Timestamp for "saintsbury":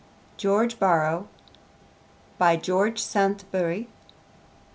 2.99-3.85